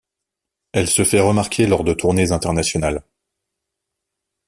Elle 0.71 0.87
se 0.89 1.03
fait 1.03 1.19
remarquer 1.19 1.67
lors 1.67 1.83
de 1.83 1.93
tournées 1.93 2.31
internationales. 2.31 3.03